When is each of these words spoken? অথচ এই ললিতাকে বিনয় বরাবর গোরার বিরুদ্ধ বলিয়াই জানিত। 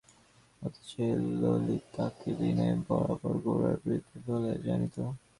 অথচ 0.61 0.89
এই 1.05 1.13
ললিতাকে 1.41 2.29
বিনয় 2.39 2.75
বরাবর 2.85 3.35
গোরার 3.43 3.77
বিরুদ্ধ 3.83 4.13
বলিয়াই 4.25 4.59
জানিত। 4.65 4.95